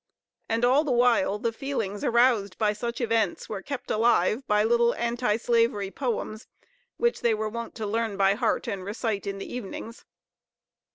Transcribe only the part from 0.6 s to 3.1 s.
all the while, the feelings aroused by such